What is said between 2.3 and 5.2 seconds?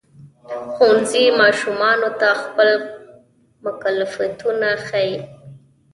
خپل مکلفیتونه ښيي.